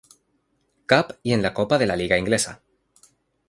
[0.87, 2.63] Cup y en la copa de la Liga Inglesa.